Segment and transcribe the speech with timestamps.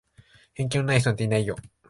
[0.55, 1.55] 偏見のない人なんていないよ。